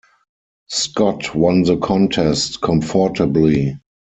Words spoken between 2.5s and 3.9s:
comfortably.